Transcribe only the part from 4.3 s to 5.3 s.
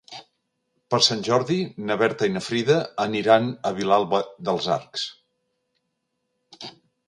dels Arcs.